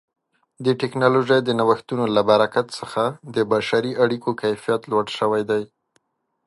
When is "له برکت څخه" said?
2.15-3.03